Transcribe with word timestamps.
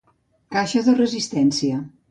Caixa 0.55 0.83
de 0.89 0.97
resistència. 1.03 1.89